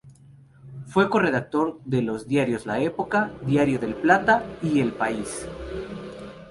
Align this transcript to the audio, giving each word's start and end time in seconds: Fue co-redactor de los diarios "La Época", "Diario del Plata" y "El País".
Fue 0.87 1.11
co-redactor 1.11 1.79
de 1.85 2.01
los 2.01 2.27
diarios 2.27 2.65
"La 2.65 2.81
Época", 2.81 3.33
"Diario 3.45 3.77
del 3.77 3.93
Plata" 3.93 4.43
y 4.63 4.79
"El 4.79 4.93
País". 4.93 5.45